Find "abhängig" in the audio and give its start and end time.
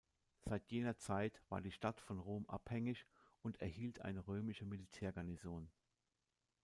2.47-3.05